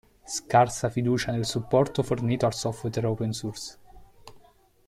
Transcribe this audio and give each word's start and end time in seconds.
Scarsa 0.25 0.89
fiducia 0.89 1.31
nel 1.31 1.45
supporto 1.45 2.01
fornito 2.01 2.47
al 2.47 2.55
software 2.55 3.05
open 3.05 3.33
source. 3.33 3.77